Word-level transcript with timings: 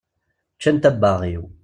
Ččant 0.57 0.89
abbaɣ-iw. 0.89 1.43